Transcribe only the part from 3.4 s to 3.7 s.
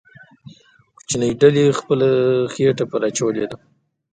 وه.